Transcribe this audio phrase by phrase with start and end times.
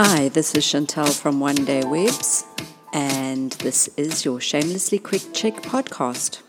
[0.00, 2.44] Hi, this is Chantel from One Day Webs,
[2.92, 6.40] and this is your Shamelessly Quick Check podcast.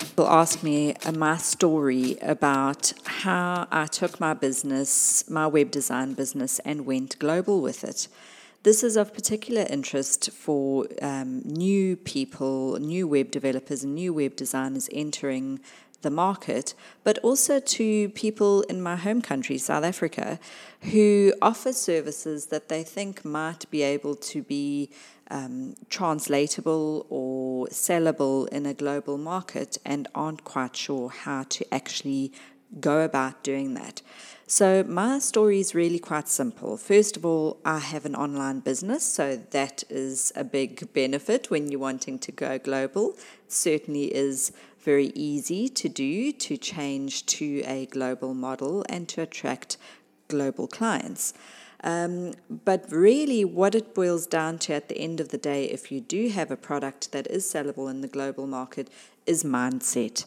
[0.00, 6.14] People ask me uh, my story about how I took my business, my web design
[6.14, 8.08] business, and went global with it.
[8.64, 14.34] This is of particular interest for um, new people, new web developers, and new web
[14.34, 15.60] designers entering
[16.02, 20.38] the market, but also to people in my home country, South Africa,
[20.80, 24.90] who offer services that they think might be able to be
[25.30, 32.32] um, translatable or sellable in a global market and aren't quite sure how to actually
[32.80, 34.02] go about doing that.
[34.46, 36.76] So, my story is really quite simple.
[36.76, 41.70] First of all, I have an online business, so that is a big benefit when
[41.70, 43.12] you're wanting to go global.
[43.46, 49.22] It certainly is very easy to do to change to a global model and to
[49.22, 49.78] attract
[50.28, 51.32] global clients.
[51.84, 55.90] Um, but really, what it boils down to at the end of the day, if
[55.90, 58.88] you do have a product that is sellable in the global market,
[59.26, 60.26] is mindset.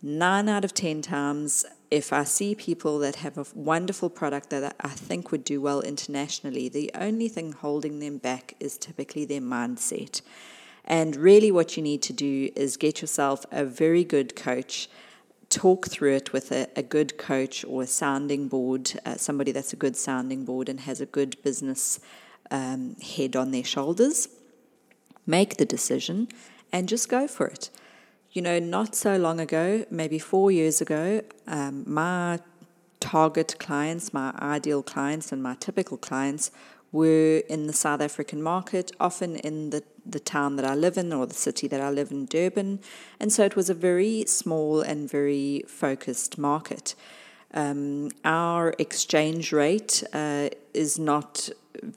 [0.00, 4.74] Nine out of 10 times, if I see people that have a wonderful product that
[4.80, 9.42] I think would do well internationally, the only thing holding them back is typically their
[9.42, 10.22] mindset.
[10.86, 14.88] And really, what you need to do is get yourself a very good coach.
[15.50, 19.74] Talk through it with a, a good coach or a sounding board, uh, somebody that's
[19.74, 22.00] a good sounding board and has a good business
[22.50, 24.28] um, head on their shoulders.
[25.26, 26.28] Make the decision
[26.72, 27.68] and just go for it.
[28.32, 32.38] You know, not so long ago, maybe four years ago, um, my
[32.98, 36.50] target clients, my ideal clients, and my typical clients
[36.92, 41.12] were in the South African market, often in the, the town that I live in
[41.12, 42.80] or the city that I live in, Durban.
[43.20, 46.94] And so it was a very small and very focused market.
[47.52, 51.50] Um, our exchange rate uh, is not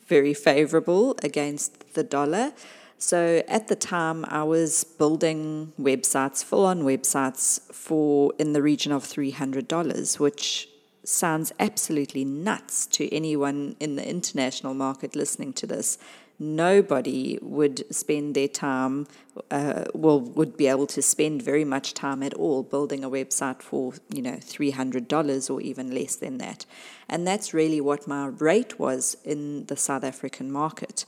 [0.05, 2.51] very favorable against the dollar.
[2.97, 8.91] So at the time, I was building websites, full on websites, for in the region
[8.91, 10.69] of $300, which
[11.03, 15.97] sounds absolutely nuts to anyone in the international market listening to this.
[16.37, 19.07] Nobody would spend their time,
[19.51, 23.61] uh, well, would be able to spend very much time at all building a website
[23.61, 26.65] for, you know, $300 or even less than that.
[27.07, 31.05] And that's really what my rate was in the South African market.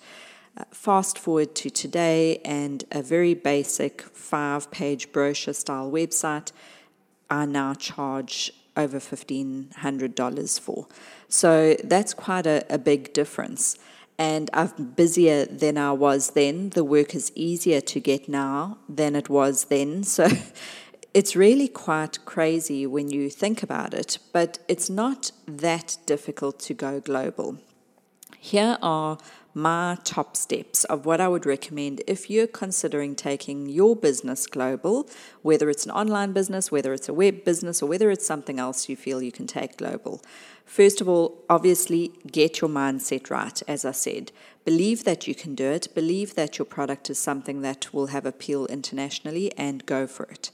[0.71, 6.51] Fast forward to today, and a very basic five page brochure style website,
[7.29, 10.87] I now charge over $1,500 for.
[11.27, 13.77] So that's quite a, a big difference.
[14.19, 16.69] And I'm busier than I was then.
[16.69, 20.03] The work is easier to get now than it was then.
[20.17, 20.29] So
[21.13, 26.73] it's really quite crazy when you think about it, but it's not that difficult to
[26.73, 27.57] go global.
[28.39, 29.17] Here are
[29.53, 35.09] my top steps of what I would recommend if you're considering taking your business global,
[35.41, 38.87] whether it's an online business, whether it's a web business, or whether it's something else
[38.87, 40.21] you feel you can take global.
[40.63, 44.31] First of all, obviously, get your mindset right, as I said.
[44.63, 48.25] Believe that you can do it, believe that your product is something that will have
[48.27, 50.51] appeal internationally, and go for it.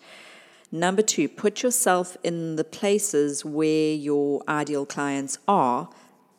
[0.72, 5.90] Number two, put yourself in the places where your ideal clients are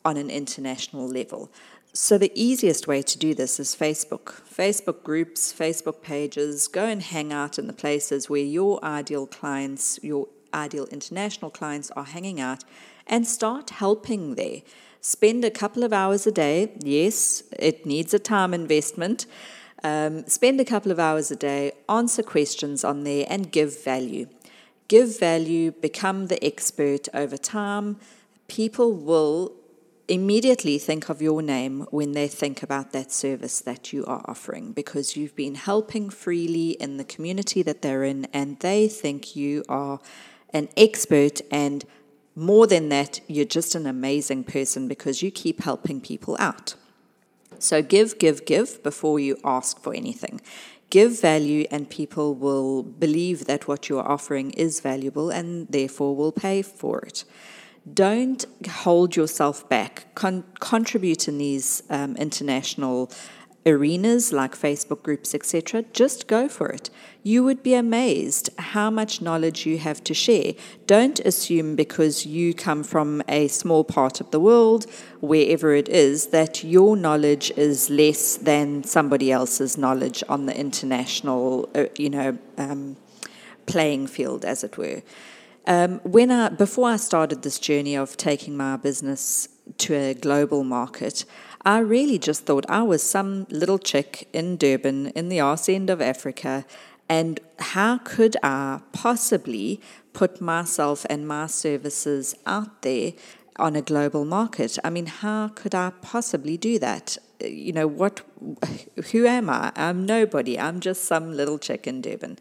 [0.05, 1.51] on an international level.
[1.93, 4.43] So, the easiest way to do this is Facebook.
[4.51, 10.01] Facebook groups, Facebook pages, go and hang out in the places where your ideal clients,
[10.03, 12.65] your ideal international clients are hanging out,
[13.07, 14.63] and start helping there.
[15.01, 16.73] Spend a couple of hours a day.
[16.81, 19.27] Yes, it needs a time investment.
[19.85, 24.27] Um, spend a couple of hours a day, answer questions on there, and give value.
[24.89, 27.99] Give value, become the expert over time.
[28.49, 29.53] People will
[30.09, 34.73] immediately think of your name when they think about that service that you are offering
[34.73, 39.65] because you've been helping freely in the community that they're in and they think you
[39.69, 40.01] are
[40.53, 41.85] an expert and
[42.37, 46.75] more than that you're just an amazing person because you keep helping people out.
[47.59, 50.41] So give give give before you ask for anything.
[50.91, 56.33] Give value and people will believe that what you're offering is valuable and therefore will
[56.33, 57.25] pay for it
[57.93, 60.15] don't hold yourself back.
[60.15, 63.11] Con- contribute in these um, international
[63.67, 65.83] arenas like Facebook groups, etc.
[65.93, 66.91] Just go for it.
[67.23, 70.53] You would be amazed how much knowledge you have to share.
[70.87, 74.87] Don't assume because you come from a small part of the world,
[75.21, 81.69] wherever it is, that your knowledge is less than somebody else's knowledge on the international,
[81.75, 82.97] uh, you know, um,
[83.67, 85.03] playing field, as it were
[85.67, 90.63] Um, when I before I started this journey of taking my business to a global
[90.63, 91.25] market,
[91.65, 95.89] I really just thought I was some little chick in Durban in the arse end
[95.89, 96.67] of Africa,
[97.09, 99.81] and how could I possibly
[100.13, 103.13] put myself and my services out there
[103.57, 104.79] on a global market?
[104.85, 107.17] I mean, how could I possibly do that?
[107.41, 108.21] You know, what,
[109.13, 109.73] who am I?
[109.77, 110.59] I'm nobody.
[110.59, 112.39] I'm just some little chick in Durban.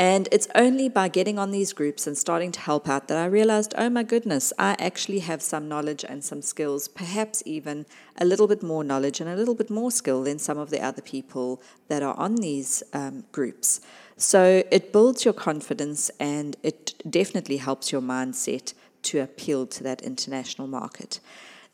[0.00, 3.26] And it's only by getting on these groups and starting to help out that I
[3.26, 7.84] realized, oh my goodness, I actually have some knowledge and some skills, perhaps even
[8.16, 10.80] a little bit more knowledge and a little bit more skill than some of the
[10.80, 13.82] other people that are on these um, groups.
[14.16, 18.72] So it builds your confidence and it definitely helps your mindset
[19.02, 21.20] to appeal to that international market.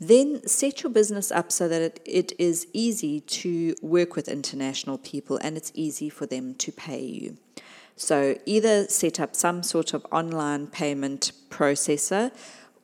[0.01, 4.99] Then set your business up so that it, it is easy to work with international
[4.99, 7.39] people and it's easy for them to pay you.
[7.97, 12.31] So either set up some sort of online payment processor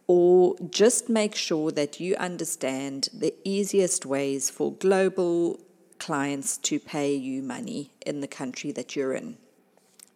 [0.07, 5.61] or just make sure that you understand the easiest ways for global
[5.99, 9.37] clients to pay you money in the country that you're in.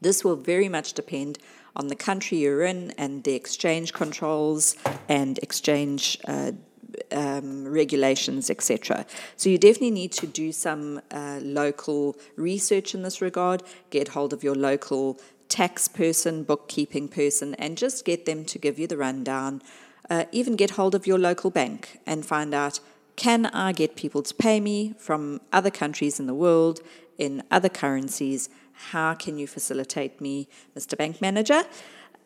[0.01, 1.39] This will very much depend
[1.77, 4.77] on the country you're in and the exchange controls
[5.09, 6.53] and exchange uh,
[7.13, 9.07] um, regulations, etc.
[9.37, 13.63] So you definitely need to do some uh, local research in this regard.
[13.91, 15.19] Get hold of your local
[15.49, 19.63] tax person, bookkeeping person, and just get them to give you the rundown.
[20.09, 22.81] Uh, even get hold of your local bank and find out
[23.17, 26.81] can I get people to pay me from other countries in the world
[27.19, 28.51] in other currencies?
[28.91, 30.99] How can you facilitate me, Mr.
[30.99, 31.65] Bank Manager?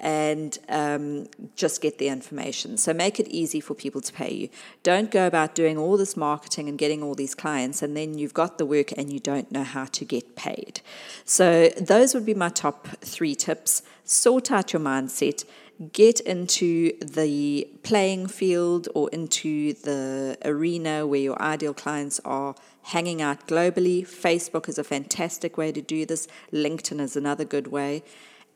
[0.00, 2.76] And um, just get the information.
[2.76, 4.49] So make it easy for people to pay you.
[4.82, 8.35] Don't go about doing all this marketing and getting all these clients, and then you've
[8.35, 10.81] got the work and you don't know how to get paid.
[11.25, 13.82] So those would be my top three tips.
[14.05, 15.44] Sort out your mindset.
[15.93, 23.23] Get into the playing field or into the arena where your ideal clients are hanging
[23.23, 24.03] out globally.
[24.03, 26.29] Facebook is a fantastic way to do this.
[26.53, 28.03] LinkedIn is another good way.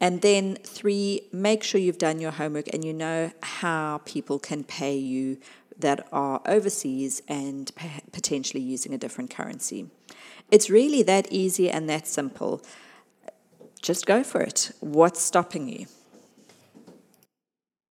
[0.00, 4.64] And then three, make sure you've done your homework and you know how people can
[4.64, 5.38] pay you
[5.78, 7.70] that are overseas and
[8.12, 9.86] potentially using a different currency.
[10.50, 12.62] It's really that easy and that simple.
[13.80, 14.72] Just go for it.
[14.80, 15.86] What's stopping you?